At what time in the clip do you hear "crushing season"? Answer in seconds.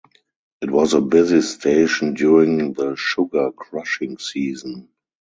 3.51-4.89